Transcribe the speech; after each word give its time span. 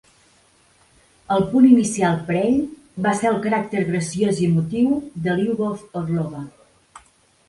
El 1.33 1.43
punt 1.49 1.65
inicial 1.71 2.15
per 2.29 2.33
a 2.39 2.39
ell 2.45 2.57
va 3.07 3.13
ser 3.19 3.27
el 3.31 3.37
caràcter 3.43 3.83
graciós 3.89 4.39
i 4.41 4.47
emotiu 4.53 4.97
de 5.29 5.37
Lyubov 5.41 5.85
Orlova. 6.03 6.43